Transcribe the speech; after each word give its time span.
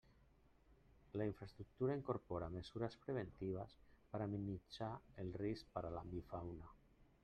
La 1.19 1.27
infraestructura 1.31 1.93
incorpora 1.99 2.49
mesures 2.55 2.97
preventives 3.05 3.77
per 4.15 4.23
a 4.23 4.29
minimitzar 4.35 4.93
el 5.25 5.35
risc 5.45 5.75
per 5.79 5.89
a 5.93 5.97
l'avifauna. 5.99 6.77